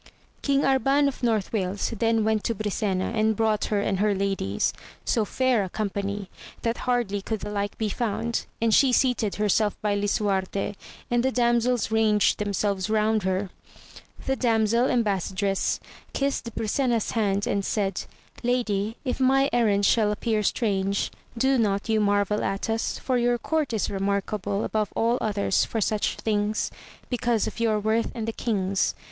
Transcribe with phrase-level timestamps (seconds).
[0.41, 4.73] King Arban of North Wales then went to Brisena, and brought her and her ladies,
[5.05, 6.27] so fair a company,
[6.63, 10.73] that hardly could the like be found, and she seated herself by Lisuarte,
[11.11, 13.51] and the damsels ranged themselves around her.
[14.25, 15.79] The damsel embas sadress
[16.13, 18.01] kissed Brisena's hand and said.
[18.41, 23.37] Lady, if my errand shall appear strange, do not you marvel at us, for your
[23.37, 26.71] court is remarkable above all others for such things,
[27.11, 28.95] because of your worth and the king's.